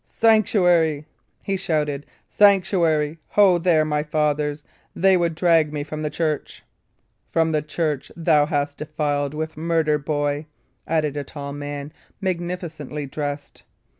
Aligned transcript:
"Sanctuary!" 0.03 1.05
he 1.43 1.55
shouted. 1.55 2.07
"Sanctuary! 2.27 3.19
Ho, 3.27 3.59
there, 3.59 3.85
my 3.85 4.01
fathers! 4.01 4.63
They 4.95 5.15
would 5.15 5.35
drag 5.35 5.71
me 5.71 5.83
from 5.83 6.01
the 6.01 6.09
church!" 6.09 6.63
"From 7.29 7.51
the 7.51 7.61
church 7.61 8.11
thou 8.15 8.47
hast 8.47 8.79
defiled 8.79 9.35
with 9.35 9.57
murder, 9.57 9.99
boy," 9.99 10.47
added 10.87 11.15
a 11.17 11.23
tall 11.23 11.53
man, 11.53 11.93
magnificently 12.19 13.05
dressed. 13.05 13.61